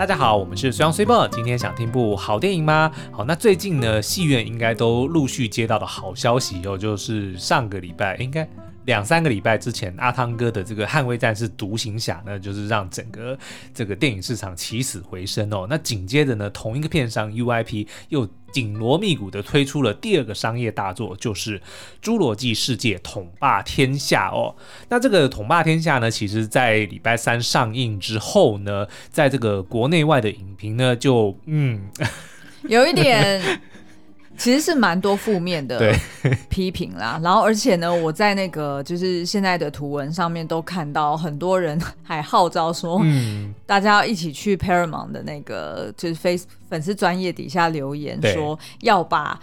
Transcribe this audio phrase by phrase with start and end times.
[0.00, 1.28] 大家好，我们是随阳随波。
[1.28, 2.90] 今天想听部好电影吗？
[3.12, 8.48] 好，那最近呢，戏院应该都陆续接到的好消息哦，就是上个礼拜应该。
[8.90, 13.38] 两三个礼拜之前，阿汤哥的这个《捍卫战士独行侠》呢，就是让整个
[13.72, 15.64] 这个电影市场起死回生哦。
[15.70, 21.56] 那紧接着呢，同一个片商 UIP 又紧锣密鼓的推出了第二个商业大作，就是
[22.02, 24.56] 《侏罗纪世界统霸天下》哦。
[24.88, 31.88] 那这个《统霸天下》呢，其实在礼拜三上映之后呢，在这个国内外的影评呢，就嗯，
[32.66, 33.40] 有一点。
[34.40, 35.94] 其实是蛮多负面的
[36.48, 43.02] 批评啦， 然后而且呢，我在那个就是现在的图文上面都看到很多人还号召说，
[43.66, 49.38] 大家要一起去 Paramount 的那个就是 Face 粉丝专业底下留言说要把。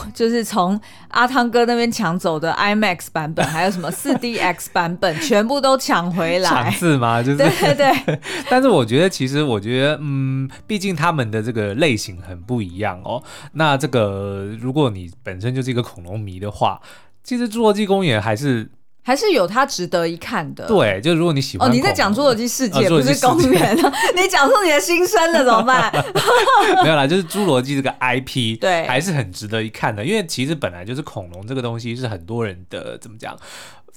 [0.14, 6.48] 就是从阿汤哥那边抢走的 IMAX 版本，还有什么 4DX 版本，全部都抢回来。
[6.50, 7.22] 抢字吗？
[7.22, 8.20] 就是对对对。
[8.50, 13.22] 但是我觉得，其实我觉得，嗯，毕竟他们的这个类型很不一样哦。
[13.52, 16.80] 那这个，如果你本身就是一个恐龙迷的话，
[17.22, 18.70] 其实《侏罗纪公园》还是。
[19.02, 20.66] 还是有它值得一看的。
[20.68, 23.76] 对，就如果你喜欢哦，你在讲《侏罗纪世界》不是公园，
[24.16, 25.92] 你讲出你的心声了怎么办？
[26.84, 30.04] 没有啦，就是《侏罗纪》这个 IP，对，还是很值得一看的。
[30.04, 33.36] 因为其实本来就是恐龙这个东西是很多人的怎么讲，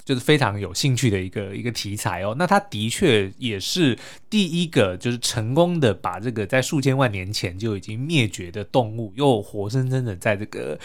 [0.04, 2.34] 就是非常有兴趣的一个一个题材哦。
[2.36, 3.96] 那它的确也是
[4.28, 10.76] 第一个，就是成功的把这个在数千万年前就已经灭绝的动物，又活生生的在这个。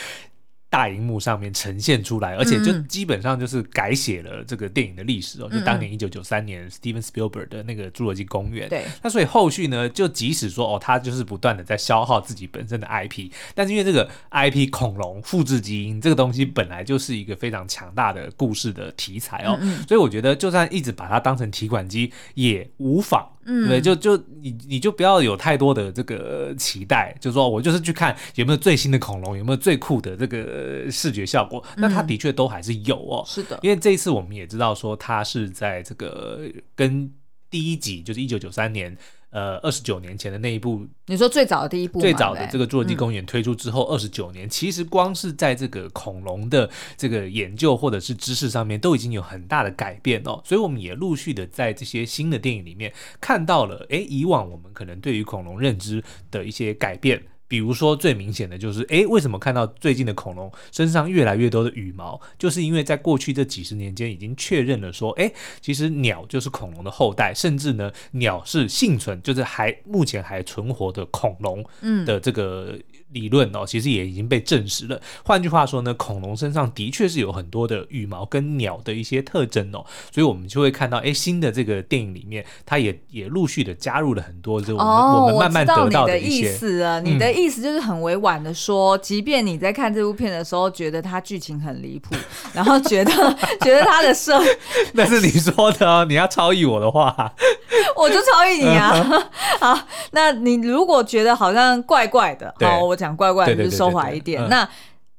[0.72, 5.50] 大荧幕上面呈现出来，而且就基本上就是改写了这个电影的历史哦。
[5.52, 8.86] 就当年一九九三年 Steven Spielberg 的那个《侏罗纪公园》，对。
[9.04, 23.28] 那所以后续呢，就即使说哦，他就是不断的在消耗自己本身的 IP，但是因为这个 IP 恐龙复制基因这个东西本来就是一个非常强大的故事的题材哦，嗯嗯，所以我觉得就算一直把它当成提款机也无妨。
[23.46, 33.24] 嗯，对，就就你你就不要有太多的这个期待，就是说我就是去看有没有最新的恐龙，有没有最酷的这个视觉效果，那它的确都还是有哦。
[33.26, 36.42] 是的，因为这一次我们也知道说它是在这个
[36.76, 37.12] 跟
[37.50, 38.98] 第一集就是一九九三年。
[39.32, 50.42] 呃，二十九年前的那一部，你说最早的第一部，最早的这个《侏罗纪公园》推出之后二十九年，嗯，其实光是在这个恐龙的这个研究或者是知识上面，都已经有很大的改变哦。
[50.44, 57.24] 所以我们也陆续的在这些新的电影里面看到了，哎，以往我们可能对于恐龙认知的一些改变。
[57.52, 62.18] 比如说最明显的就是，诶，为什么看到最近的恐龙身上越来越多的羽毛？
[62.40, 71.62] 就是因为在过去这几十年间，已经确认了说，诶，其实鸟就是恐龙的后代，甚至呢，鸟是幸存，就是还目前还存活的恐龙
[72.06, 72.80] 的这个。
[73.14, 75.00] 嗯理论哦，其实也已经被证实了。
[75.24, 86.54] 换句话说呢，恐龙身上的确是有很多的羽毛跟鸟的一些特征哦，所以我们就会看到，哎，新的这个电影里面，它也也陆续的加入了很多这我们、哦、我们慢慢得到的一些。
[86.54, 92.16] 我知道你的意思啊，你的意思就是很委婉的说，嗯、即便你在看这部片的时候觉得它剧情很离谱，
[92.54, 93.12] 然后觉得
[93.62, 94.42] 觉得它的设，
[94.94, 97.34] 那是你说的哦，你要超译我的话，
[98.02, 98.96] 我就超越你啊。
[99.60, 99.78] 好，
[100.12, 102.96] 那你如果觉得好像怪怪的，好，我。
[103.02, 104.48] 讲怪怪的，就收回来一点。
[104.48, 104.70] 那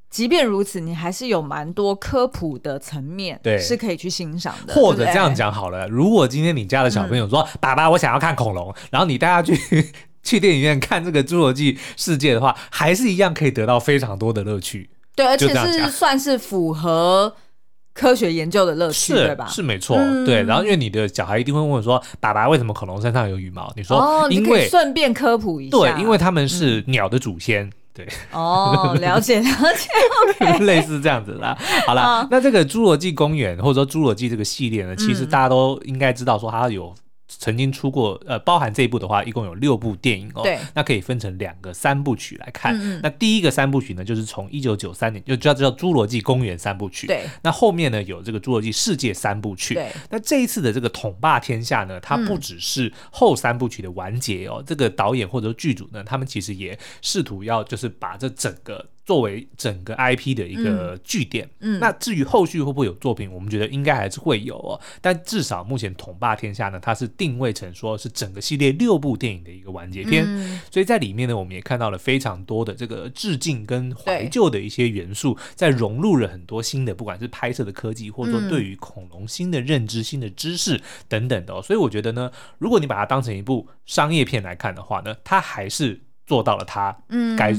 [0.08, 4.72] 即便如此，你还是有蛮多科普的层面，对，是可以去欣赏的。
[4.72, 8.72] 或者这样讲好了，如果今天你家的小朋友说：“嗯、爸爸，我想要看恐龙。
[8.92, 9.58] ”然后你带他去
[10.22, 14.88] 去电影院看这个《侏罗纪世界》的话，还是一样可以得到非常多的乐趣。
[15.16, 17.34] 对，而且是算是符合
[17.94, 19.46] 科学研究的乐趣，对吧？
[19.48, 20.42] 是没错、嗯，对。
[20.42, 27.64] 然后因为你的小孩一定会问说：“爸爸，为什么恐龙身上有羽毛？”你说：“哦、因为顺便科普一下，对，因为他们是鸟的祖先。
[27.66, 29.90] 嗯”对，哦，了解 了解
[30.48, 31.54] ，OK，类似这样子啦。
[31.86, 36.94] 好了，那这个《侏罗纪公园》或者说《侏罗纪》这个系列呢，其实大家都应该知道，说它有。
[37.42, 40.44] 曾经出过，呃，包含这一部的话，一共有六部电影哦。
[40.44, 40.56] 对。
[40.74, 42.72] 那可以分成两个三部曲来看。
[42.80, 43.00] 嗯。
[43.02, 47.08] 那第一个三部曲呢，就是从一九九三年就叫叫《侏罗纪公园》三部曲。
[47.08, 47.24] 对。
[47.42, 49.74] 那后面呢，有这个《侏罗纪世界》三部曲。
[49.74, 49.90] 对。
[50.08, 54.58] 那这一次的这个统霸天下呢，它不只是后三部曲的完结哦。
[54.58, 54.64] 嗯。
[54.64, 58.86] 这个导演或者剧组呢，他们其实也试图要就是把这整个。
[59.04, 64.80] 作为整个 IP 的一个据点，嗯，嗯，那至于后续会不会有作品，我们觉得应该还是会有哦。
[65.00, 81.60] 但至少目前统霸天下呢，它是定位成说是整个系列六部电影的一个完结篇，嗯，所以在里面呢，我们也看到了非常多的这个致敬跟怀旧的一些元素，在融入了很多新的，不管是拍摄的科技，或者说对于恐龙新的认知、新的知识等等的哦。
[81.60, 86.96] 所以我觉得呢，如果你把它当成一部商业片来看的话呢，它还是做到了它
[87.36, 87.52] 该。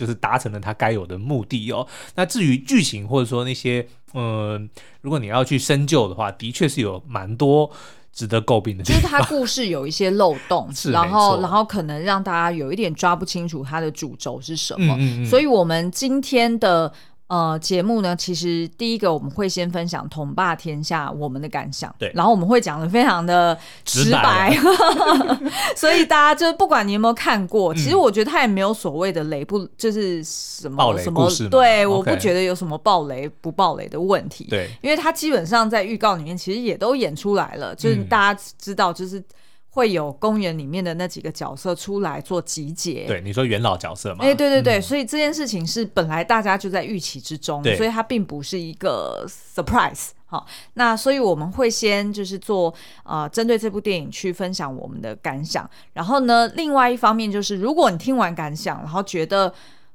[0.00, 1.86] 就是达成了他该有的目的哦。
[2.14, 4.68] 那至于剧情或者说那些，嗯、呃，
[5.02, 7.70] 如果你要去深究的话，的确是有蛮多
[8.10, 14.94] 值得诟病的地方，就是它故事有一些漏洞， 是然后然后可能让大家有一点抓不清楚它的主轴是什么。
[14.94, 16.90] 嗯嗯嗯所以我们今天的。
[17.30, 39.22] 呃，节目呢，其实第一个我们会先分享《统霸天下》我们的感想，对，然后我们会讲的非常的直白， 直白所以大家就不管你有没有看过，嗯、其实我觉得他也没有所谓的雷不，就是什么什么对我不觉得有什么暴雷不暴雷的问题，对，因为他基本上在预告里面其实也都演出来了，就是大家知道就是。
[39.70, 44.24] 会有公园里面的那几个角色出来做集结，对，你说元老角色嘛？
[44.24, 50.08] 哎、欸，对对对，嗯、所以这件事情是本来大家就在预期之中，所以它并不是一个 surprise。
[50.26, 52.72] 好，那所以我们会先就是做
[53.04, 59.52] 呃，针对这部电影去分享我们的感想，然后呢，另外一方面就是，如果你听完感想，然后觉得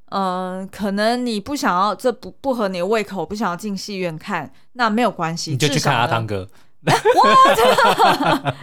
[0.09, 6.47] 嗯、呃，可能你不想要这不不合你的胃口，不想要进戏院看，那没有关系，你就去看阿汤哥。
[6.93, 8.55] 哇，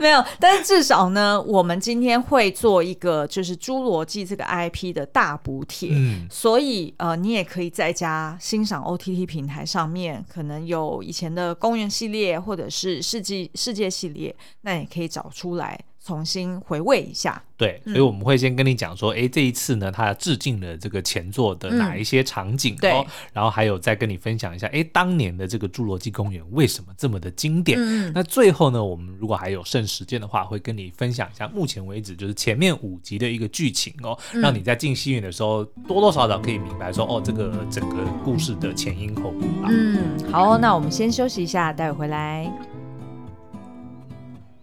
[0.00, 15.78] 没有，但是至少呢，我们今天会做一个就是《侏罗纪》这个 IP 的大补贴，嗯，所以呃，你也可以在家欣赏 OTT 平台上面，可能有以前的公园系列或者是世纪世界系列，那也可以找出来。
[16.10, 27.78] 重新回味一下，对，所以我们会先跟你讲说，哎、嗯，这一次呢，他致敬了这个前作的哪一些场景，嗯、哦，然后还有再跟你分享一下，哎，当年的这个侏罗纪公园为什么这么的经典？
[27.80, 39.42] 嗯，那最后呢，我们如果还有剩时间的话，会跟你分享一下目前为止就是前面五集的一个剧情哦，嗯、让你在进戏院的时候多多少少可以明白说，哦，这个整个故事的前因后果。
[39.68, 42.50] 嗯，好，那我们先休息一下，待会回来。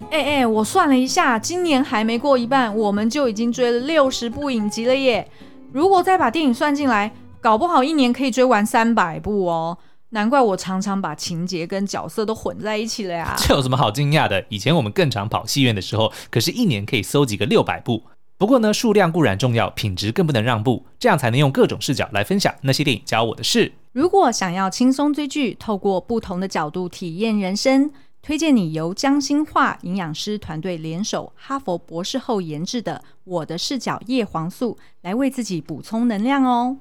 [0.10, 5.30] 哎哎，我算了一下，今年还没过一半，我们就已经追了六十部影集了耶！
[5.74, 9.78] 如果再把电影算进来，搞不好一年可以追完三百部哦。
[10.12, 13.36] 难怪我常常把情节跟角色都混在一起了呀。
[13.38, 14.44] 这有什么好惊讶的？
[14.48, 18.04] 以前我们更常跑戏院的时候，可是一年可以搜集个六百部。
[18.38, 23.74] 不过呢，数量固然重要，品质更不能让步，这样才能用各种视角来分享那些电影教我的事。
[23.92, 27.92] 如果想要轻松追剧，透过不同的角度体验人生。
[28.28, 36.76] 推荐你由江心化营养师团队联手哈佛博士后研制的《我的视角叶黄素》，来为自己补充能量哦。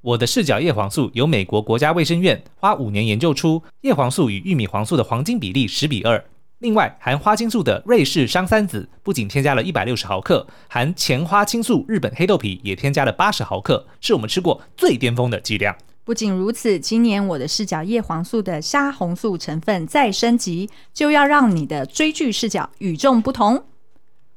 [0.00, 6.24] 我的视角叶黄素由美国国家卫生院花五年研究出，叶黄素与玉米黄素的黄金比例十比二。
[6.60, 15.76] 另外，含花青素的瑞士桑三子不仅添加了一百六十毫克，含前花青素日本黑豆皮也添加了八十毫克，是我们吃过最巅峰的剂量。
[16.08, 23.62] 不仅如此，今年我的视角叶黄素的虾红素成分再升级，就要让你的追剧视角与众不同。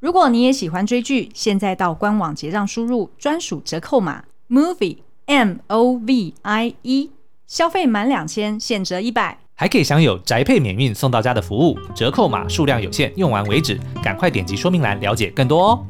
[0.02, 4.98] 如果你也喜欢追剧，现在到官网结账输入专属折扣码 movie
[5.28, 7.10] m o v i e，
[7.48, 11.80] 消费满两千现折一百，还可以享有宅配免运送到家的服务。
[11.96, 15.86] 折扣码数量有限，用完为止，赶快点击说明栏了解更多哦。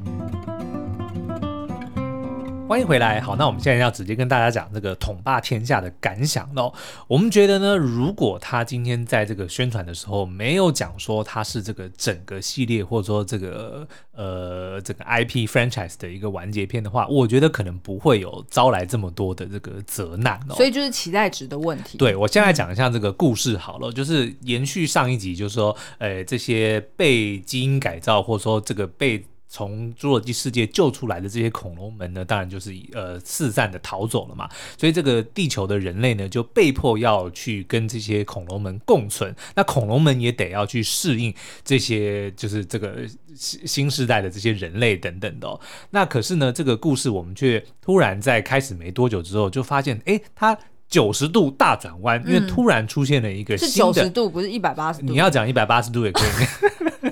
[2.72, 6.74] 欢迎回来，好，那我们现在要直接跟大家讲这个统霸天下的感想哦。
[7.06, 20.56] 我们觉得呢，如果他今天在这个宣传的时候没有讲说他是这个整个系列或者说这个呃这个 IP franchise 的一个完结篇的话，我觉得可能不会有招来这么多的这个责难哦。
[20.56, 21.98] 所以就是期待值的问题。
[21.98, 29.26] 对，我现在讲一下这个故事好了，就是延续上一集，就是说，呃，这些被基因改造或者说这个被。
[29.54, 39.36] 从侏罗纪世界救出来的这些恐龙们呢，当然就是呃四散的逃走了嘛，所以这个地球的人类呢，就被迫要去跟这些恐龙们共存。
[39.54, 41.34] 那恐龙们也得要去适应
[41.66, 43.00] 这些，就是这个
[43.36, 45.60] 新新时代的这些人类等等的哦。
[45.90, 55.08] 那可是呢，这个故事我们却突然在开始没多久之后，就发现，哎，它九十度大转弯，因为突然出现了一个新的，九十度，不是一百八十度。
[55.08, 57.11] 你要讲一百八十度也可以。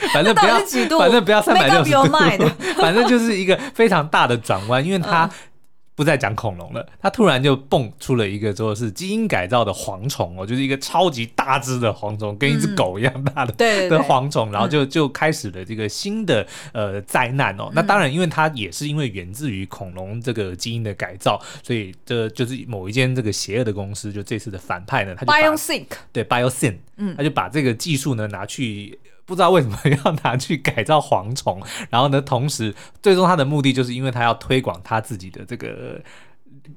[0.12, 0.58] 反正不要，
[0.98, 2.02] 反正不要三百六十度，
[2.38, 2.48] 的
[2.80, 5.28] 反正就是一个非常大的转弯，因为它
[5.94, 17.70] 不再讲恐龙了，它突然就蹦出了一个说是基因改造的蝗虫哦，就是一个超级大只的蝗虫，跟一只狗一样大的、嗯、的蝗虫，然后就就开始了这个新的呃灾难哦。
[17.74, 28.98] 那当然，因为它也是因为源自于恐龙这个基因的改造，所以这就是某一间这个邪恶的公司，就这次的反派呢，他就 BioSync 对 BioSyn，嗯，他就把这个技术呢拿去。
[29.30, 36.02] 不知道为什么要拿去改造蝗虫，然后呢，同时最终他的目的就是因为他要推广他自己的这个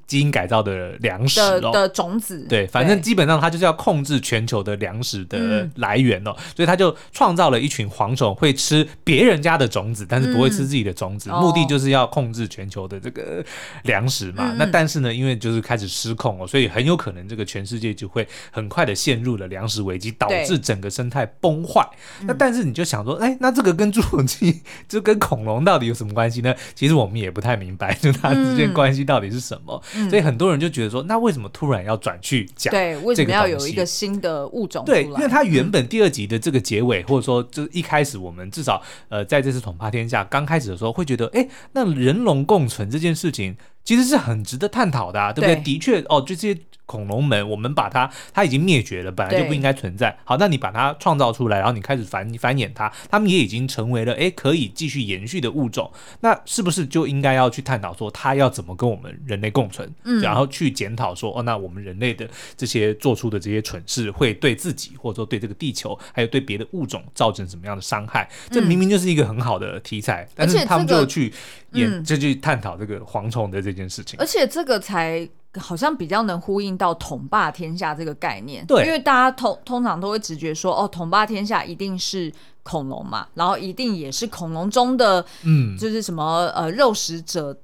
[0.07, 2.45] 基因改造的粮食的的种子。
[2.49, 13.43] 对，反正基本上他就是要控制全球的粮食的来源哦，嗯、所以他就创造了一群蝗虫，会吃别人家的种子，但是不会吃自己的种子，嗯、目的就是要控制全球的这个
[13.83, 14.51] 粮食嘛。
[14.51, 21.87] 嗯、那但是呢，因为就是开始失控哦，所以很有可能这个全世界就会很快的陷入了粮食危机，导致整个生态崩坏。
[22.21, 26.55] 那但是你就想说，哎，那这个跟侏罗纪就跟恐龙到底有什么关系呢？
[26.73, 29.82] 其实我们也不太明白，就它之间关系到底是什么。
[29.95, 32.71] 嗯、所以很多人就觉得说，那为什么突然要转去讲？
[32.71, 34.83] 对，为什么要有一个新的物种？
[34.85, 43.55] 对，因为它原本第二集的这个结尾，嗯、或者说就一开始，我们至少呃在这次统霸天下刚开始的时候，会觉得，哎，那人龙共存这件事情。
[43.83, 45.55] 其实是很值得探讨的，啊，对不对？
[45.55, 50.15] 对的确，哦，就这些恐龙们，我们把它，它已经灭绝了，本来就不应该存在。
[50.25, 55.91] 好，那你把它创造出来，然后你开始繁繁衍它，它们也已经成为了诶可以继续延续的物种。
[56.19, 59.89] 那是不是就应该要去探讨说，它要怎么跟我们人类共存？
[60.03, 68.29] 嗯，然后去检讨说，哦，那我们人类的这些做出的这些蠢事，会对自己，或者说对这个地球，还有对别的物种造成什么样的伤害？
[68.49, 71.33] 嗯、这明明就是一个很好的题材，但是他们就去
[71.73, 73.73] 演，嗯、就去探讨这个蝗虫的这。
[73.73, 87.57] 这件事情，而且这个才好像比较能呼应到统霸天下这个概念，对，因为大家通通常都会直觉说，哦，统霸天下一定是恐龙嘛，然后一定也是恐龙中的，嗯，就是什么呃肉食者，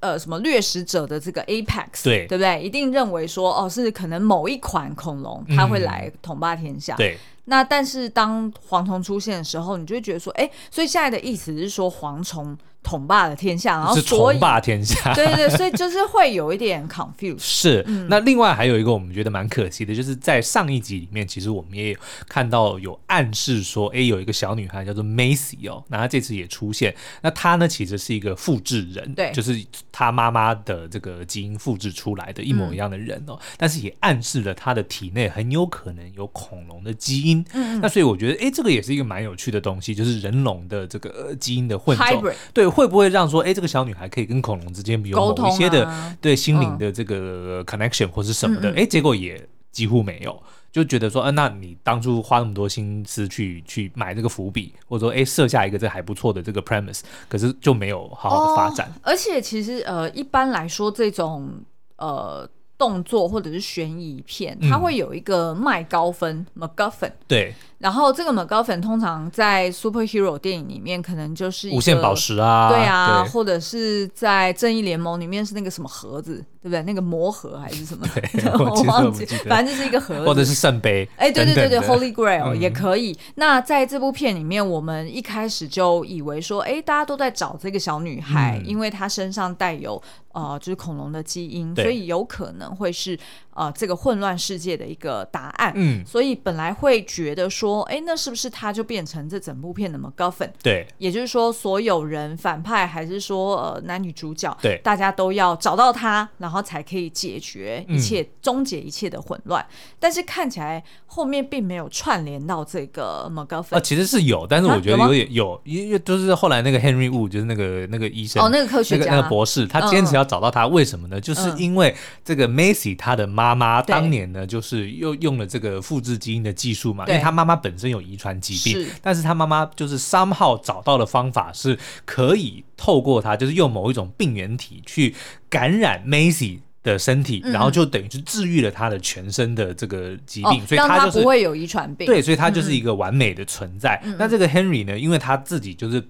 [0.00, 2.62] 呃什么掠食者的这个 apex，对，对不对？
[2.62, 7.18] 一定认为说，哦，是可能某一款恐龙它会来统霸天下，嗯、对。
[7.44, 12.56] 那但是当蝗虫出现的时候，你就会觉得说，哎，所以现在的意思是说蝗虫。
[12.82, 17.38] 统霸的天下，然后是统霸天下， 对对对，所以就是会有一点 confuse。
[17.38, 21.98] 是，嗯、那另外还有一个我们觉得蛮可惜的，就是在上一集里面，其实我们也有
[22.28, 42.34] 看到有暗示说，哎，有一个小女孩叫做 Macy 哦，那她这次也出现，那她呢其实是一个复制人，对，就是她妈妈的这个基因复制出来的一模一样的人哦，嗯、但是也暗示了她的体内很有可能有恐龙的基因，嗯，那所以我觉得，哎，这个也是一个蛮有趣的东西，就是人龙的这个基因的混种，Hybrid。
[42.52, 42.71] 对。
[42.72, 48.68] 会不会让说，哎，这个小女孩可以跟恐龙之间有某一些的、啊、对心灵的这个 connection 或是什么的？
[48.70, 58.88] 哎、嗯嗯，结果也几乎没有，就觉得说，嗯、呃，那你当初花那么多心思去去买这个伏笔，或者说，哎，设下一个这还不错的这个 premise，可是就没有好好的发展。
[58.88, 61.52] 哦、而且其实呃，一般来说，这种
[61.96, 62.48] 呃
[62.78, 67.54] 动作或者是悬疑片，它会有一个麦高分 MacGuffin、嗯、对。
[67.82, 76.80] 然后这个 MacGuffin 通常在 superhero 电影里面可能就是无限宝石啊，对啊，对或者是在正义联盟里面是那个什么盒子，对不对？
[76.84, 78.06] 那个魔盒还是什么？
[78.56, 81.08] 我忘记，反正就是一个盒子，或者是圣杯。
[81.16, 83.10] 哎，对对对对，Holy Grail 也可以。
[83.10, 90.00] 嗯、那在这部片里面，我们一开始就以为说，哎，大家都在找这个小女孩，嗯、因为她身上带有
[90.32, 93.18] 呃，就是恐龙的基因，所以有可能会是
[93.54, 95.72] 呃这个混乱世界的一个答案。
[95.76, 97.82] 嗯，所以本来会觉得说。
[97.92, 100.50] 哎，那是不是他就变成这整部片的 MacGuffin？
[100.62, 109.64] 对，也就是说，所有人反派还是说呃男女主角，对，大家都要找到他，然后才可以解决一切，嗯、终结一切的混乱。
[109.98, 113.76] 但是看起来后面并没有串联到这个 MacGuffin。
[113.76, 121.18] 啊，其实是有，但是我觉得有点有，因为就是后来那个 Henry Wu 就是那个那个医生哦，那个科学家，那个那个博士，他坚持要找到他，为什么呢？
[121.18, 121.94] 嗯、就是因为
[122.24, 127.52] 这个 Macy 他的妈妈妈当年呢，就是又用了这个复制基因的技术嘛，因为他妈妈。
[127.62, 135.14] 本身有遗传疾病，但是他妈妈就是 somehow 找到的方法是可以透过他，就是用某一种病原体去
[135.48, 142.06] 感染 Macy 的身体，嗯、然后就等于是治愈了他的全身的这个疾病，哦、所以他就是他不会有遗传病。
[142.06, 144.00] 对，所以他就是一个完美的存在。
[144.02, 146.02] 嗯、那这个 Henry 呢，因为他自己就是。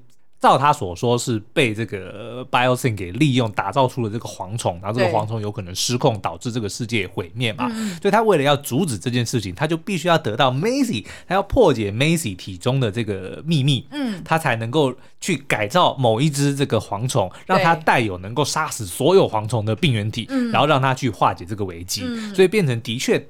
[0.42, 7.68] 照他所说，是被这个 Biosyn 给利用，打造出了这个蝗虫，然后这个蝗虫有可能失控，导致这个世界毁灭嘛。
[8.02, 23.24] 所以他为了要阻止这件事情，他就必须要得到 Macy，他要破解 Macy 体中的这个秘密，嗯，他才能够去改造某一只这个蝗虫，让它带有能够杀死所有蝗虫的病原体，然后让它去化解这个危机，嗯、所以变成的确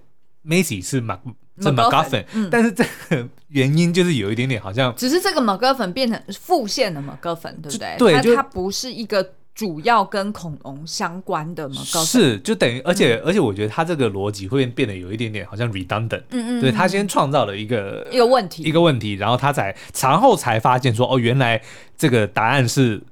[0.46, 1.20] Macy 是马。
[1.62, 7.96] 这 MacGuffin，但是这个原因就是有一点点好像，只是这个 MacGuffin 变成副线的 MacGuffin，对不对？
[7.98, 21.60] 对，它它不是一个主要跟恐龙相关的 MacGuffin，是就等于，而且而且我觉得它这个逻辑会变得有一点点好像 redundant，嗯嗯，对，他先创造了一个一个问题，一个问题，然后他才然后才发现说，哦，原来
[21.98, 23.02] 这个答案是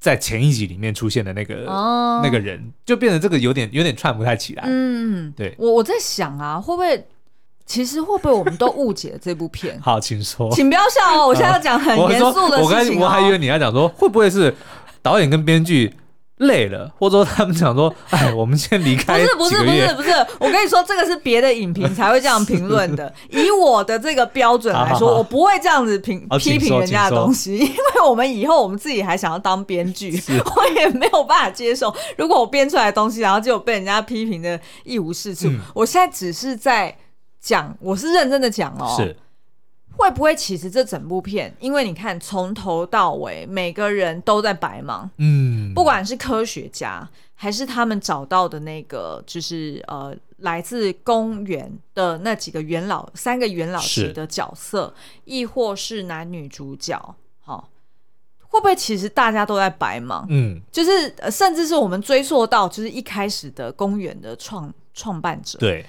[0.00, 1.64] 在前一集里面出现的那个
[2.24, 7.06] 那个人，就变成这个有点有点串不太起来，嗯，对，我我在想啊，会不会？
[7.66, 9.78] 其实会不会我们都误解了这部片？
[9.82, 11.28] 好，请说，请不要笑哦！
[11.28, 13.00] 我现在要讲很严肃的事情，哦。
[13.00, 14.54] 我刚我还以为你要讲说，会不会是
[15.00, 15.94] 导演跟编剧
[16.38, 19.18] 累了，或者说他们想说，哎，我们先离开。
[19.18, 23.10] 不是不是不是不是，我跟你说，这个是别的影评才会这样评论的。
[23.30, 30.20] 以我的这个标准来说，好好好，我不会这样子评批评人家的东西， 因为我们以后我们自己还想要当编剧，
[30.56, 31.94] 我也没有办法接受。
[32.18, 36.94] 如果我编出来的东西，然后就被人家批评的一无是处，嗯，我现在只是在
[37.44, 38.96] 讲，我是认真的讲哦。
[38.96, 39.14] 是。
[39.96, 54.92] 会不会其实这整部片，因为你看从头到尾每个人都在白忙，嗯，不管是科学家还是他们找到的那个，就是呃来自公园的那几个元老，三个元老级的角色，
[55.26, 56.98] 亦或是男女主角，
[57.44, 57.64] 好、哦，
[58.48, 60.26] 会不会其实大家都在白忙？
[60.28, 65.86] 嗯，就是、呃、甚至是我们追溯到就是一开始的公园的创创办者，对，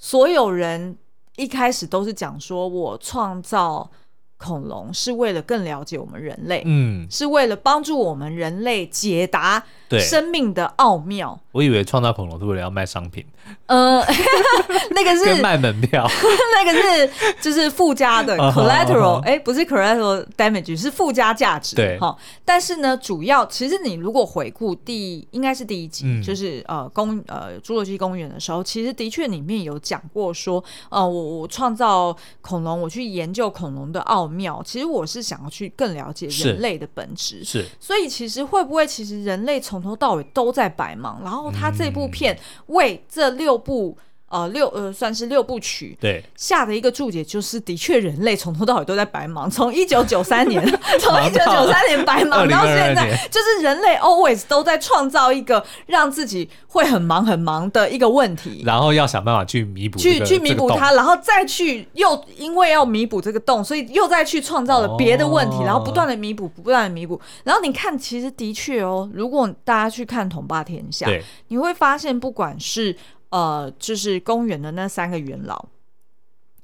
[0.00, 0.98] 所有人。
[1.36, 3.90] 一开始都是讲说，我创造
[4.36, 11.40] 恐龙是为了更了解我们人类，嗯，是为了帮助我们人类解答生命的奥妙。
[11.52, 13.24] 我以为创造恐龙是为了要卖商品，
[13.66, 14.04] 呃，
[14.90, 16.06] 那个是卖门票，
[16.54, 19.24] 那个是就是附加的 collateral，哎、uh -huh, uh -huh.
[19.24, 21.74] 欸，不是 collateral damage，是附加价值。
[21.74, 37.42] 对，好，但是呢，主要其实你如果回顾第应该是第一集，嗯、就是呃公呃侏罗纪公园的时候，其实的确里面有讲过说，呃，我我创造恐龙，我去研究恐龙的奥妙，其实我是想要去更了解人类的本质。
[37.42, 41.30] 是，所以其实会不会其实人类从头到尾都在白忙，然后。
[41.30, 43.96] 然后他这部片为这六部
[44.28, 46.22] 呃六呃算是六部曲对。
[46.36, 50.64] 下的一个注解，就是的确人类从头到尾都在白忙，从一九九三年
[51.00, 71.06] 从一九九三年白忙到现在，就是人类 always 都在创造一个让自己会很忙很忙的一个问题，然后要想办法去弥补去去弥补它，然后再去又因为要弥补这个洞，所以又再去创造了别的问题，然后不断的弥补不断的弥补，然后你看其实的确哦，如果大家去看《统霸天下》，
[71.48, 72.96] 你会发现不管是
[73.30, 75.66] 呃，就是公园的那三个元老，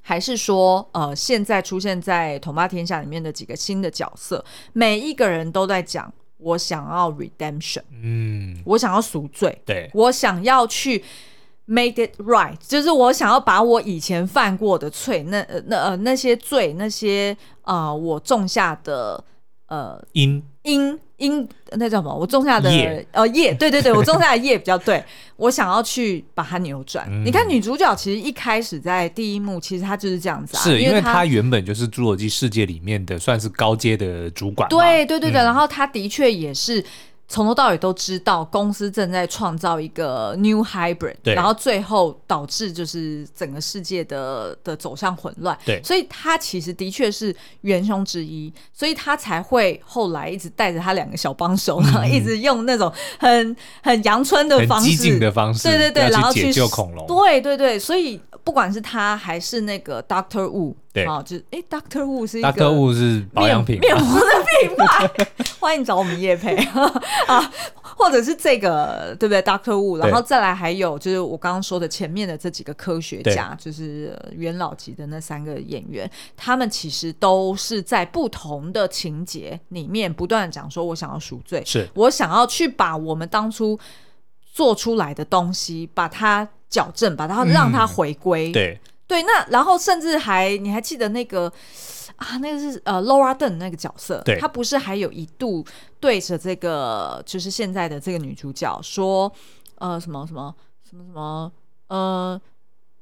[0.00, 11.02] 还是说呃，现在出现在《统霸天下》里面的几个新的角色，每一个人都在讲我想要 redemption，嗯，我想要赎罪，对，我想要去
[11.64, 19.25] make it right，就是我想要把我以前犯过的罪，那那呃那些罪，那些呃我种下的
[19.66, 21.00] 呃因因。
[21.18, 22.14] 因那叫什么？
[22.14, 22.70] 我种下的
[23.12, 25.02] 呃叶，对对对，我种下的叶比较对。
[25.36, 27.06] 我想要去把它扭转。
[27.10, 27.24] 嗯。
[27.24, 34.68] 你看女主角其实一开始在第一幕，其实她就是这样子啊，是因为她原本就是侏罗纪世界里面的算是高阶的主管。
[34.68, 36.84] 对对对对，嗯，然后她的确也是。
[37.28, 45.58] 从头到尾都知道公司正在创造一个 new hybrid，然后最后导致就是整个世界的的走向混乱。
[45.65, 57.06] 对，所以他其实的确是元凶之一，所以他才会后来一直带着他两个小帮手，然后一直用那种很很阳春的方式，激进的方式，对对对，然后去解救恐龙。
[57.08, 60.73] 对对对，所以不管是他还是那个 Doctor Wu。
[60.93, 64.26] 对，哦，就哎，Doctor Wu 是一个，Doctor Wu 是保养品，面膜的
[64.61, 65.11] 品牌，
[65.59, 66.54] 欢迎找我们叶佩。
[67.26, 81.87] 啊，或者是这个，对不对？Doctor Wu，然后再来还有就是我刚刚说的前面的这几个科学家，就是元老级的那三个演员，他们其实都是在不同的情节里面不断的讲说，我想要赎罪，是。
[81.95, 83.78] 我想要去把我们当初
[84.56, 88.80] 做出来的东西，把它矫正，把它让它回归，嗯、对。
[89.06, 91.52] 对，那然后甚至还你还记得那个
[92.16, 95.64] 啊，那个是呃，Laura Dern 那个角色，对，他不是还有一度
[96.00, 99.30] 对着这个就是现在的这个女主角说，
[99.76, 100.52] 呃，什么什么
[100.88, 101.52] 什么什么，
[101.86, 102.40] 呃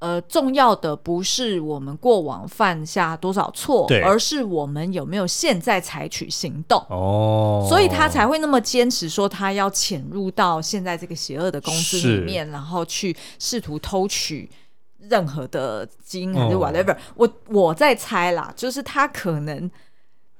[0.00, 6.78] 呃，重要的不是我们过往犯下多少错，而是我们有没有现在采取行动。
[6.90, 14.50] 哦，所以他才会那么坚持说他要潜入到现在这个邪恶的公司里面，然后去试图偷取。
[15.10, 16.96] 任何的基因还是 whatever，、oh.
[17.16, 19.70] 我我在猜啦，就是他可能。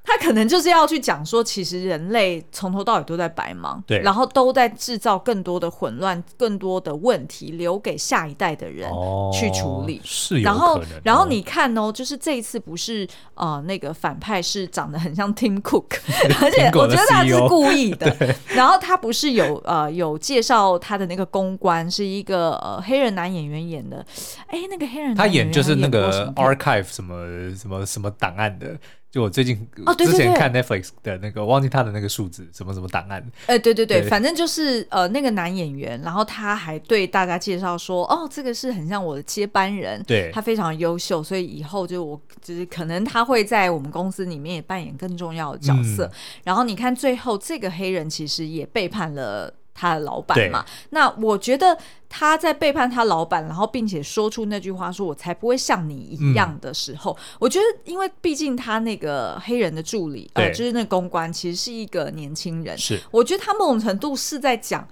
[0.07, 8.89] 他可能就是要去讲说，其实人类从头到尾都在白忙，对，然后都在制造更多的混乱、更多的问题，留给下一代的人
[9.33, 9.99] 去处理。
[9.99, 10.41] 哦、是。
[10.43, 15.97] 然后，然后你看哦，就是这一次不是呃那个反派是长得很像 Tim Cook，
[16.43, 18.15] 而且我觉得他是故意的。
[18.55, 24.05] 然后他不是有呃有介绍他的那个公关是一个呃黑人男演员演的，
[24.49, 27.17] 哎，那个黑人男演员他演就是那个 Archive 什么
[27.57, 28.77] 什么什么档案的。
[29.15, 33.25] 就我最近哦，对之前看 Netflix 的那个，忘记他的那个数字，什么什么档案。
[33.47, 46.07] 哎、欸，对对对，对反正就是呃，那个男演员，然后他还对大家介绍说，哦，这个是很像我的接班人，对，他非常优秀，所以以后就我就是可能他会在我们公司里面也扮演更重要的角色。
[46.07, 50.65] 嗯、然后你看最后这个黑人其实也背叛了他的老板嘛。
[50.91, 51.77] 那我觉得
[52.09, 62.79] 他在背叛他老板，然后并且说出那句话说“我才不会像你一样”的时候，嗯、我觉得，因为毕竟他那个黑人的助理，呃，就是那个公关，其实是一个年轻人。
[62.79, 64.89] 是，我觉得他某种程度是在讲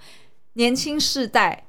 [0.53, 1.65] 年轻世代。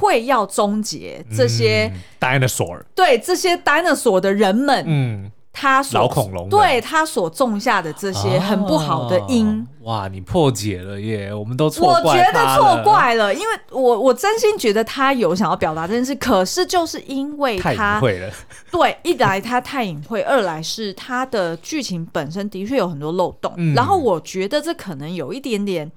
[0.00, 5.28] 会要终结这些 dinosaur，对这些 dinosaur 的人们，嗯，
[5.60, 11.34] 他所老恐龙，对他所种下的这些很不好的因，哇，你破解了耶！
[11.34, 18.32] 我们都错怪我觉得错怪了，因为我我真心觉得他有想要表达这件事，可是就是因为他太隐晦了，
[18.70, 25.90] 对，一来他太隐晦，二来是他的剧情本身的确有很多漏洞，然后我觉得这可能有一点点。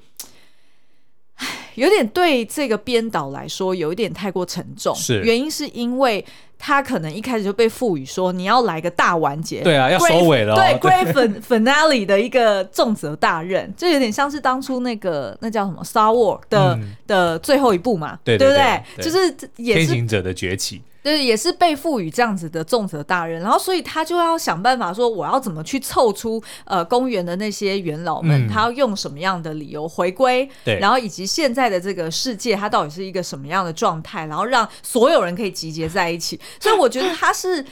[1.75, 5.21] 有点对这个编导来说有一点太过沉重，是。
[5.23, 6.23] 原因是因为
[6.57, 19.03] 他可能一开始就被赋予说你要来个大完结，对啊，要收尾了，对， Great Finale 的一个重责大任，就有点像是当初那个那叫什么 Star Wars 的、嗯、的最后一部嘛，对对，对，对，对不对？
[19.03, 20.81] 就是也是天行者的崛起。
[21.03, 36.39] 就是也是被赋予这样子的重责大任，然后所以他就要想办法说，我要怎么去凑出呃公园的那些元老们，嗯、他要用什么样的理由回归，对，然后以及现在的这个世界，它到底是一个什么样的状态，然后让所有人可以集结在一起。
[36.59, 37.65] 所以我觉得他是。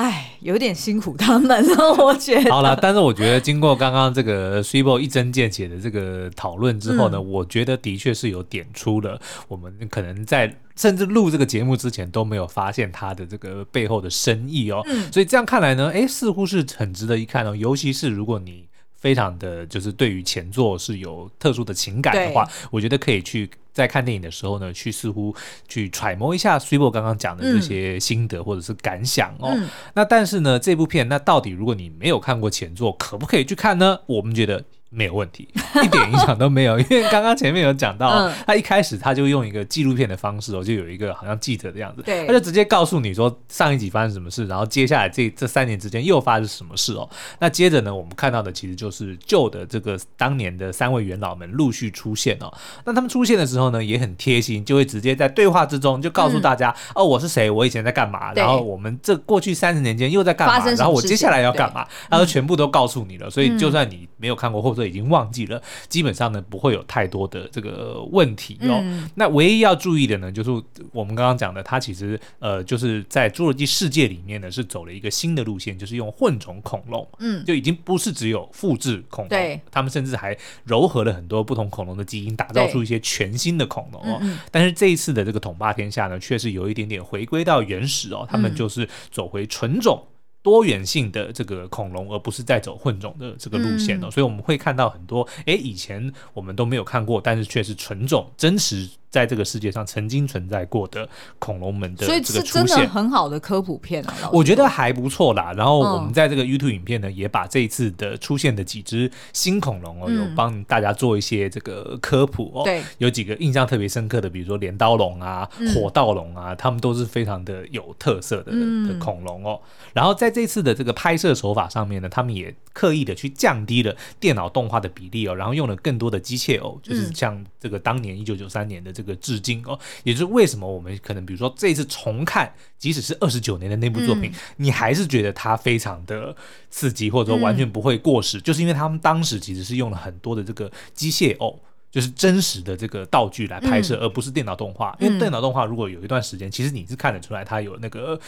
[0.00, 2.50] 哎，有点辛苦他们了，我觉得。
[2.50, 14.80] 好了，但是我觉得经过刚刚这个 Swebo 一针见血的这个讨论之后呢，嗯、我觉得的确是有点出了我们可能在甚至录这个节目之前都没有发现他的这个背后的深意哦。
[14.86, 17.54] 嗯、所以这样看来呢，哎，似乎是很值得一看哦。
[17.54, 18.69] 尤其是如果你
[19.00, 23.50] 非常的就是对于前作是有特殊的情感的话，我觉得可以去。
[23.72, 25.34] 在看电影的时候呢，去似乎
[25.68, 29.52] 去揣摩一下 Swebo 刚刚讲的这些心得或者是感想哦。
[29.54, 34.00] 嗯、那但是呢，这部片那到底如果你没有看过前作，可不可以去看呢？
[34.06, 34.64] 我们觉得。
[34.90, 35.48] 没有问题，
[35.84, 42.26] 一点影响都没有，因为刚刚前面有讲到，嗯、他一开始他就用一个纪录片的方式哦，就有一个好像记者的样子，对。
[42.26, 47.08] 他就直接告诉你说上一集发生什么事，然后接下来这这三年之间又发生什么事哦。
[47.38, 52.52] 那接着呢，我们看到的其实就是旧的这个当年的三位元老们陆续出现哦。
[52.84, 63.30] 那他们出现的时候呢，也很贴心，就会直接在对话之中就告诉大家、嗯、哦，我是谁，我以前在干嘛，然后我们这过去三十年间又在干嘛，然后我接下来要干嘛，他都全部都告诉你了。
[63.30, 65.60] 所以就算你没有看过或者已经忘记了。
[65.88, 68.80] 基本上呢，不会有太多的这个问题哦。
[68.82, 70.50] 嗯、那唯一要注意的呢，就是
[70.92, 84.18] 我们刚刚讲的，它其实呃，就是在《侏罗纪世界》里面呢，是走了一个新的路线，就是用混种恐龙，嗯，就已经不是只有复制恐龙，对，他们甚至还糅合了很多不同恐龙的基因，打造出一些全新的恐龙哦。
[84.20, 90.02] 嗯嗯，但是这一次的这个统霸天下呢，却是有一点点回归到原始哦，他们就是走回纯种。
[90.42, 98.88] 多元性的这个恐龙，而不是在走混种的这个路线哦，嗯、所以我们会看到很多，哎，以前我们都没有看过，但是却是纯种真实。
[99.10, 101.08] 在这个世界上曾经存在过的
[101.40, 105.52] 恐龙们的这个出现，所以是真的很好的科普片啊，我觉得还不错啦。
[105.56, 112.62] 然后我们在这个 YouTube 影片呢，也把这一次的出现的几只新恐龙哦，有帮大家做一些这个科普哦。
[112.64, 119.60] 对，有几个印象特别深刻的，比如说镰刀龙啊、火盗龙啊，他们都是非常的有特色的的恐龙哦。
[119.92, 128.94] 然后在这次的这个拍摄手法上面呢，他们也刻意的去降低了电脑动画的比例哦，然后用了更多的机械哦，就是像这个当年一九九三年的。
[128.99, 136.34] 这个致敬哦，也就是为什么我们可能比如说这一次重看，即使是二十九年的那部作品，嗯、你还是觉得它非常的
[136.70, 141.58] 刺激，或者说完全不会过时，嗯、就是因为他们当时其实是用了很多的这个机械偶，
[141.90, 144.96] 就是真实的这个道具来拍摄，嗯、而不是电脑动画。
[145.00, 148.18] 因为电脑动画如果有一段时间，其实你是看得出来它有那个。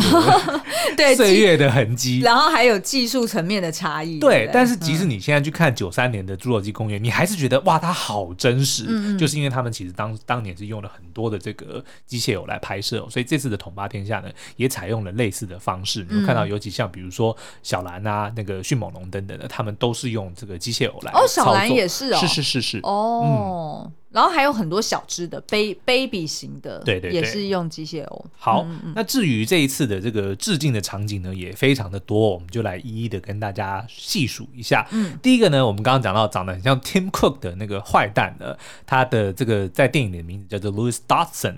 [0.96, 4.18] 对岁月的痕迹，然后还有技术层面的差异。
[4.18, 16.06] 对，对，但是即使你现在去看九三年的《侏罗纪公园》，嗯，你还是觉得哇，它好真实，嗯嗯，就是因为他们其实当当年是用了很多的这个机械偶来拍摄，所以这次的《统霸天下》呢，也采用了类似的方式。
[16.08, 21.12] 你会看到，尤其像比如说小兰啊，那个迅猛龙等等的，他们都是用这个机械偶来。
[21.12, 23.90] 哦，小兰也是哦，是是是是哦。
[24.14, 28.24] 嗯然后还有很多小只的 baby 型的，对对，也是用机械偶。
[28.38, 34.86] 好，嗯嗯，那至于这一次的这个致敬的场景呢，也非常的多，我们就来一一的跟大家细数一下。
[34.92, 41.56] 嗯，第一个呢，我们刚刚讲到长得很像 Tim Cook 的那个坏蛋呢，他的这个在电影里的名字叫做 Louis Dodson。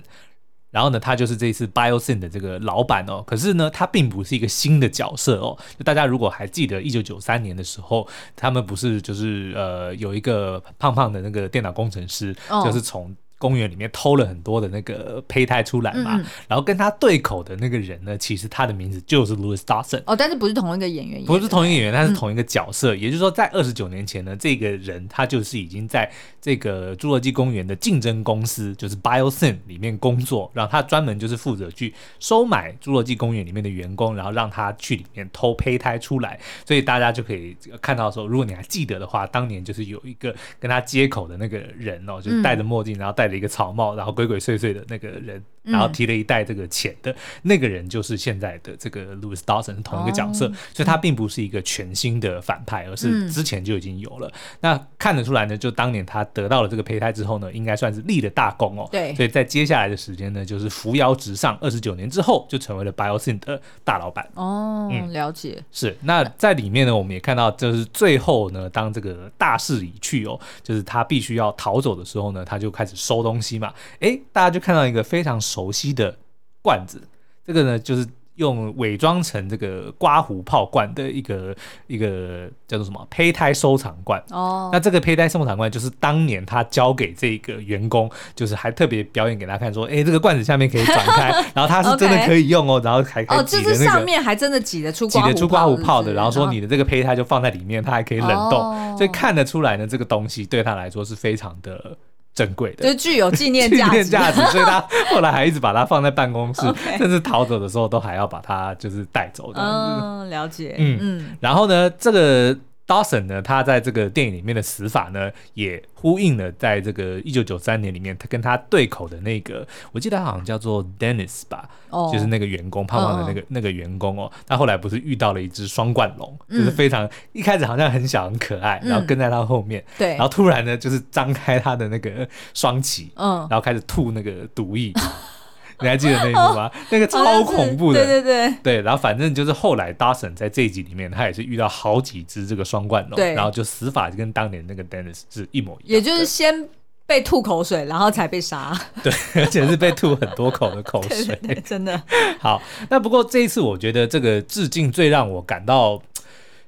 [0.77, 3.23] 然后呢，他就是这次 Biosyn 的这个老板哦。
[3.25, 5.57] 可是呢，他并不是一个新的角色哦。
[5.75, 22.95] 就大家如果还记得一九九三年的时候，他们不是就是呃有一个胖胖的那个电脑工程师，哦、就是从公园里面偷了很多的那个胚胎出来嘛，嗯、然后跟他对口的那个人呢，其实他的名字就是 Louis Dawson 哦，但是不是同一个演员，不是同一个演员，他是同一个角色。
[22.95, 36.39] 嗯、也就是说，在二十九年前呢，这个人他就是已经在这个侏罗纪公园的竞争公司，就是 Biosyn 里面工作，然后他专门就是负责去收买侏罗纪公园里面的员工，然后让他去里面偷胚胎出来。
[36.65, 43.26] 所以大家就可以看到说，如果你还记得的话，当年就是有一个跟他接口的那个人哦，就是戴着墨镜，然后戴。
[43.27, 54.27] 的一个草帽，然后鬼鬼祟祟的那个人，然后提了一袋这个钱的、嗯、那个人，就是现在的这个 Louis Dawson 是同一个角色，哦、所以他并不是一个全新的反派，而是之前就已经有了。
[54.27, 58.87] 嗯、那看得出来呢，就当年他得到了这个胚胎之后呢，应该算是立了大功哦。
[58.91, 64.27] 对，所以在接下来的时间呢，就是扶摇直上，二十九年之后就成为了 Biosyn 的大老板。
[64.35, 65.63] 哦，嗯，了解。
[65.71, 73.73] 是，那在里面呢，我们也看到，就是最后呢，当这个大势已去哦，就是他必须要逃走的时候呢，他就开始收东西嘛。
[73.99, 76.17] 哎，大家就看到一个非常熟悉的
[76.61, 77.01] 罐子，
[77.45, 81.55] 这个呢就是用伪装成这个刮胡泡罐的一个
[81.87, 84.69] 一个叫做什么胚胎收藏罐哦。
[84.71, 101.97] 那这个胚胎收藏罐就是当年他交给这个员工，就是还特别表演给他看，说，哎，这个罐子下面可以转开， 然后它是真的可以用哦，然后还可以挤的那个，哦，就是上面还真的挤得出挤得出刮胡泡的，然后说你的这个胚胎就放在里面，它还可以冷冻，哦，所以看得出来呢，这个东西对他来说是非常的。
[102.37, 106.61] 珍贵的，就是具有纪念价值，价值， 所以他后来还一直把它放在办公室
[106.99, 109.59] 甚至逃走的时候都还要把它就是带走的。
[109.59, 110.75] 嗯，了解。
[110.77, 112.55] 嗯嗯，然后呢，这个。
[112.87, 134.93] Dawson 呢，他在这个电影里面的死法呢，也呼应了在这个一九九三年里面，他跟他对口的那个，我记得他好像叫做 Dennis 吧，哦、就是那个员工，胖胖的那个、哦、那个员工哦，他后来不是遇到了一只双冠龙，嗯、就是非常一开始好像很小很可爱，然后跟在他后面，嗯、对，然后突然呢，就是张开他的那个双鳍，嗯，然后开始吐那个毒液。
[135.79, 136.71] 你还记得那一幕吗？
[136.89, 138.81] 那个超恐怖的，对对对对。
[138.81, 143.33] 然后反正就是后来 Dawson 在这一集里面，他也是遇到好几只这个双冠龙，对。
[143.33, 146.67] 然后就死法就跟当年那个 Dennis 是一模一样，也就是先
[147.05, 148.77] 被吐口水，然后才被杀。
[149.03, 152.01] 对，而且是被吐很多口的口水， 对对对真的。
[152.39, 156.01] 好，那不过这一次我觉得这个致敬最让我感到。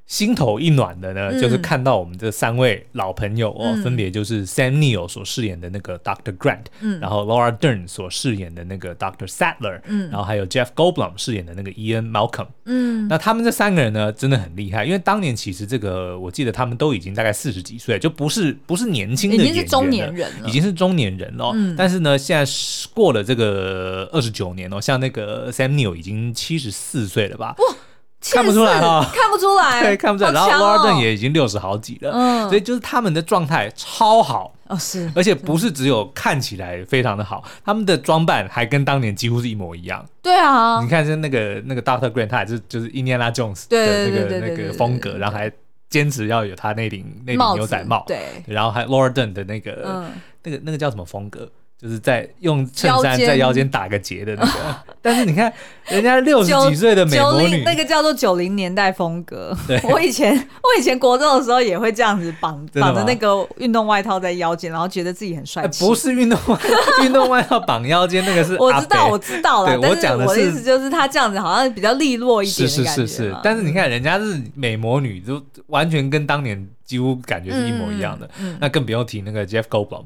[0.10, 12.10] 心头一暖的呢，嗯、就是看到我们这三位老朋友哦，嗯、分别就是 Sam Neill 所饰演的那个 Doctor Grant，嗯，然后 Laura Dern 所饰演的那个 Doctor Sattler，嗯，然后还有 Jeff Goldblum 饰演的那个 Ian
[12.10, 21.52] Malcolm，嗯，那他们这三个人呢，真的很厉害，因为当年其实这个我记得他们都已经大概四十几岁，就不是不是年轻的演员，已经是中年人了，已经是中年人了。
[21.54, 22.52] 嗯，但是呢，现在
[22.96, 27.54] 过了这个二十九年哦，像那个 Sam Neill 已经七十四岁了吧？
[27.60, 27.76] 哇
[28.22, 30.32] 看不出来哈，看不出来，对，看不出来。
[30.32, 34.54] 然后 Laura Dern 也已经六十好几了，嗯，所以就是他们的状态超好。
[34.68, 40.06] 哦，是，而且不是只有看起来非常的好，他们的装扮还跟当年几乎是一模一样。
[40.22, 45.52] 对啊，你看，像那个那个 Doctor Grant，他也是就是 Indiana Jones 的那个那个风格，然后还
[45.90, 50.06] 坚持要有他那顶那顶牛仔帽，对，然后还 Laura Dern 的那个
[50.44, 51.50] 那个那个叫什么风格？
[51.82, 54.52] 就是在用衬衫在腰间打个结的那个，
[55.02, 55.52] 但是你看
[55.88, 59.56] 人家六十几岁的美魔女，那个叫做九零年代风格。
[59.66, 65.86] 对， 我以前我以前国中的时候也会这样子绑绑着那个运动外套在腰间，然后觉得自己很帅气。
[65.86, 66.60] 不是运动外
[67.06, 69.80] 运动外套绑腰间那个是， 我知道我知道了。
[69.80, 78.30] 我讲的我的意思就是他这样子好像比较利落一点是是是是，但是你看人家是美魔女，就完全跟当年几乎感觉是一模一样的。
[78.60, 80.04] 那更不用提那个 Jeff Goldblum。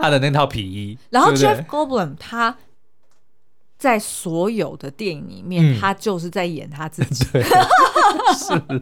[0.00, 2.56] 他的那套皮衣，然后 Jeff Goldblum 他
[3.78, 7.24] 在所有的电影里面，他就是在演他自己。
[8.36, 8.76] 是， 不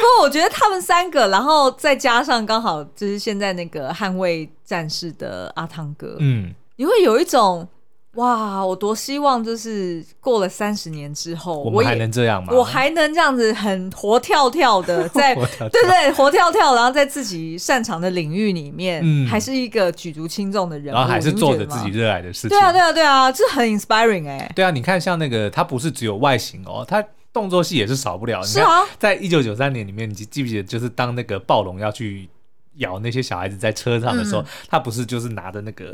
[0.00, 7.68] 过我觉得他们三个，然后再加上刚好就是现在那个捍卫战士的阿汤哥，嗯，你会有一种。
[8.16, 12.52] 哇，我多希望就是过了三十年之后，我们还能这样吗？
[12.52, 16.12] 我还能这样子很活跳跳的在， 跳跳对不对？
[16.12, 22.50] 活跳跳，然后在自己擅长的领域里面，嗯，还是一个举足轻重的人物，然后还是做着自己热爱的事情。
[22.50, 24.52] 对啊，对啊，对啊，这很 inspiring 哎、欸。
[24.54, 28.42] 对啊，你看像那个，他不是只有外形哦，他动作戏也是少不了。
[28.42, 32.28] 是啊，在一九九三年里面，你记不记得，就是当那个暴龙要去。
[32.76, 35.86] 咬那些小孩子在车上的时候，嗯、他不是就是拿着那个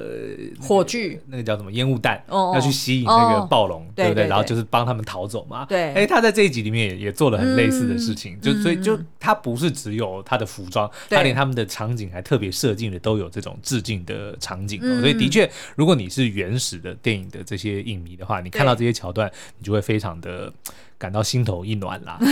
[0.60, 4.26] 火炬，那个叫什么烟雾弹，哦哦要去吸引那个暴龙，哦、对不对？
[4.28, 5.64] 然后就是帮他们逃走嘛。
[5.64, 14.78] 对，哎，他在这一集里面也也做了很类似的事情，嗯、就所以就他不是只有他的服装，嗯、他连他们的场景还特别设计的都有这种致敬的场景。
[14.82, 20.52] 嗯、所以的确，如果你是原始的电影的这些影迷的话，你看到这些桥段，你就会非常的
[20.96, 22.18] 感到心头一暖啦。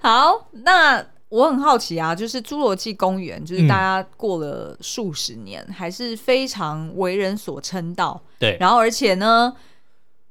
[0.00, 1.04] 好，那。
[1.30, 8.20] 我很好奇啊，就是侏罗纪公园，就是大家过了数十年，嗯、还是非常为人所称道。
[8.38, 9.54] 对，然后而且呢。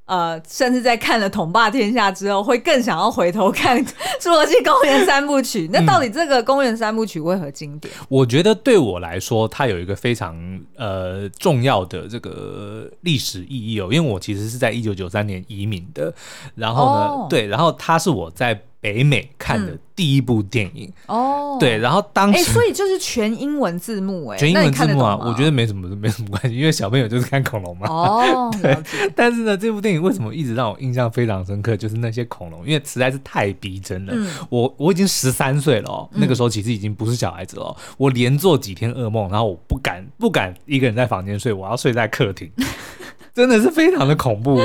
[0.09, 3.77] 呃，甚至在看了《统霸天下》之后，会更想要回头看
[4.19, 5.67] 《侏罗纪公园三部曲》。
[5.71, 7.93] 那到底这个公园三部曲为何经典？
[8.09, 10.35] 我觉得对我来说，它有一个非常
[10.77, 16.11] 呃重要的这个历史意义哦，因为我其实是在一九九三年移民的，
[16.55, 18.59] 然后呢，哦、对，然后它是我在。
[18.81, 27.87] 北美看的第一部电影哦，对，然后当时，所以就是全英文字幕哎，全英文字幕啊，我觉得没什么，没什么关系，因为小朋友就是看恐龙嘛。
[27.89, 28.77] 哦， 对。
[29.13, 31.75] 但是呢，这部电影为什么一直让我印象非常深刻？
[31.75, 34.13] 就是那些恐龙，因为实在是太逼真了。
[34.49, 37.75] 我我已经十三岁了哦，那个时候其实已经不是小孩子了。
[37.97, 42.49] 我连做几天噩梦，然后我不敢不敢一个人在房间睡，我要睡在客厅，
[43.35, 44.61] 真的是非常的恐怖。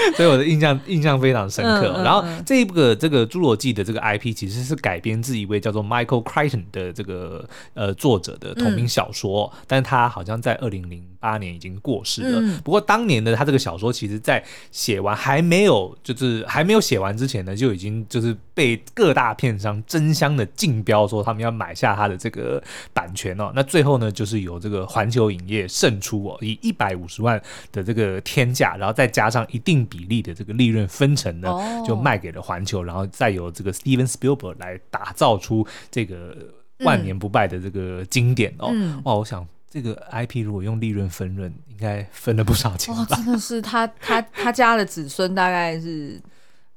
[0.16, 2.02] 所以我的印象印象非常深刻。
[2.04, 12.40] 然后这一个这个侏罗纪的这个 IP 其实是改编自一位叫做 Michael Crichton 的这个呃作者的同名小说，嗯、但是他好像在二零零八年已经过世了。
[12.40, 22.60] 嗯、不过当年的他这个小说，其实在写完还没有就是还没有写完之前呢，就已经就是被各大片商争相的竞标，说他们要买下他的这个
[22.92, 23.52] 版权哦。
[23.54, 27.40] 那最后呢，就是由这个环球影业胜出哦，以一百五十万
[27.70, 31.48] 的这个天价，然后再加上一定比例的这个利润分成呢，
[31.86, 36.36] 就卖给了环球，然后再由这个 Steven Spielberg 来打造出这个
[36.80, 38.70] 万年不败的这个经典哦。
[38.72, 43.06] 嗯、哇，我想这个 IP 如果用利润分润，应该分了不少钱吧？
[43.10, 46.20] 真的是他他他家的子孙大概是。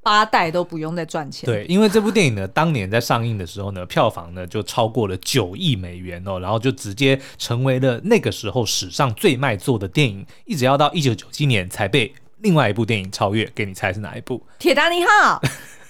[0.04, 1.46] 八代都不用再赚钱。
[1.46, 13.46] 对，因为这部电影呢，当年在上映的时候呢，票房呢就超过了九亿美元哦，然后就直接成为了那个时候史上最卖座的电影，一直要到一九九七年才被另外一部电影超越。
[13.54, 14.42] 给你猜是哪一部？
[14.58, 15.42] 铁达尼号。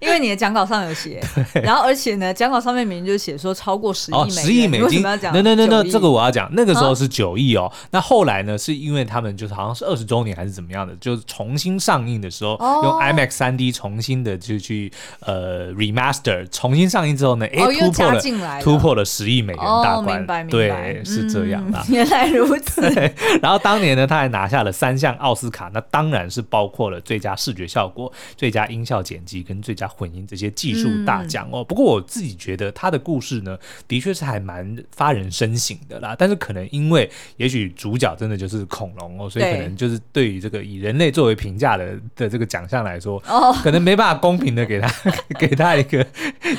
[0.00, 1.20] 因为你的讲稿上有写，
[1.54, 4.86] 然后而且呢，讲稿上面明明就写说超过十亿美元，十亿、哦、美金。
[4.86, 5.32] 为什么要讲？
[5.34, 7.64] 那那那那这个我要讲，那个时候是九亿哦。
[7.64, 20.26] 啊、那后来呢，是因为他们就是好像是二十周年还是怎么样的，就是重新上映的时候，哦、用 IMAX 三 D 重新的就去呃 remaster 重新上映之后呢，哎、哦、突破了，了突破了十亿美元大关。
[20.48, 21.94] 对，是这样的、嗯。
[21.94, 22.82] 原来如此。
[23.42, 28.91] 然后当年呢，他还拿下了三项奥斯卡，那当然是包括了最佳视觉效果、最佳音效。
[29.00, 36.16] 剪辑跟最佳混音这些技术大奖哦，嗯、不过我自己觉得他的故事呢，的确是还蛮发人深省的啦。
[36.18, 44.92] 但是可能因为也许主角真的就是恐龙哦，所以可能就是对于这个以人类作为评价的的这个奖项来说，哦，可能没办法公平的给他
[45.38, 46.04] 给他一个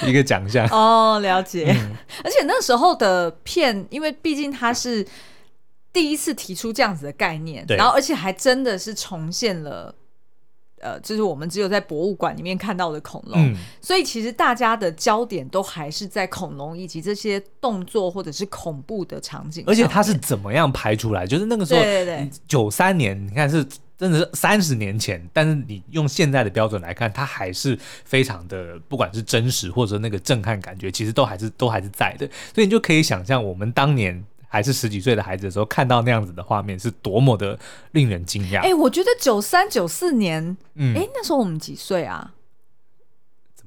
[0.07, 1.19] 一个奖项哦。
[1.19, 1.91] 了解，嗯、
[2.23, 5.05] 而且那时候的片，因为毕竟他是
[5.91, 9.93] 第一次提出这样子的概念，对然后而且还真的是重现了。
[10.83, 19.63] 呃，就是我们只有在博物馆里面看到的恐龙，嗯、所以其实大家的焦点都还是在恐龙以及这些动作或者是恐怖的场景。
[19.65, 21.25] 而且它是怎么样拍出来？
[21.25, 23.65] 就是那个时候，对对对，九三年，你看是
[23.97, 32.27] 真的是三十年前，但是你用现在的标准来看，它还是非常的，不管是真实或者那个震撼感觉，其实都还是都还是在的。
[32.53, 34.23] 所以你就可以想象，我们当年。
[34.53, 37.57] 还是十几岁的孩子的时候，看到那样子的画面，是多么的
[37.93, 38.59] 令人惊讶。
[38.59, 42.31] 哎、欸，我觉得九三九四年，嗯，哎、欸，那时候我们几岁啊？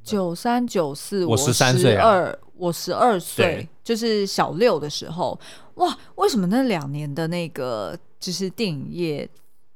[0.04, 5.36] 九三九四，我十三岁，二，我十二岁，就是小六的时候。
[5.74, 9.28] 哇，为什么那两年的那个就是电影业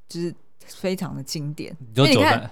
[0.09, 0.33] 就是
[0.65, 1.77] 非常的经典？
[1.97, 2.49] 你你看。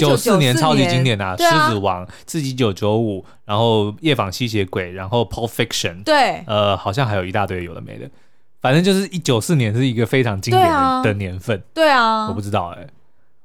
[0.00, 6.00] 九四年超级经典的、啊《狮、啊、子王》、《自己九九五》，然后《夜访吸血鬼》，然后《Pulp Fiction》。
[6.04, 8.10] 对，呃，好像还有一大堆有的没的，
[8.60, 10.68] 反正就是一九四年是一个非常经典
[11.02, 11.62] 的，年份。
[11.72, 12.88] 对啊，我不知道哎、欸，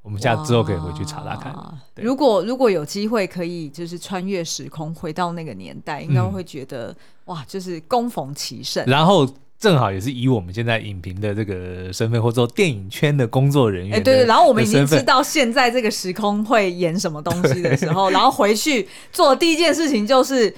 [0.02, 1.56] 我们下次之后可以回去查查看。
[1.96, 8.84] 如果如果有机会可以就是穿越时空回到那个年代，应该会觉得、嗯、哇，就是攻逢其胜。
[8.86, 9.28] 然后。
[9.64, 20.54] 正好也是以我们现在影评的这个身份，或者说电影圈的工作人员，哎，对对，然后我们已经知道现在这个时空会演什么东西的时候， 然后回去做第一件事情就是。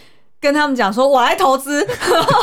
[0.46, 1.84] 跟他们讲说，我来投资，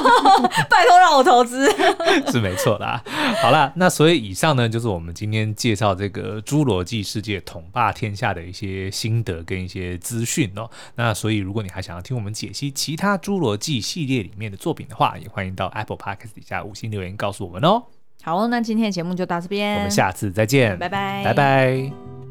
[0.69, 1.71] 拜托让我投资，
[2.31, 3.03] 是没错啦。
[3.41, 10.69] 好啦，那所以以上呢，就是我们今天介绍这个《侏罗纪世界统霸天下》的一些心得跟一些资讯哦。
[10.97, 17.83] 那所以，如果你还想要听我们解析其他侏罗纪系列里面的作品的话，也欢迎到 Apple Podcast 底下五星留言告诉我们哦。
[18.25, 22.22] 好，那今天的节目就到这边，我们下次再见，拜拜，拜拜。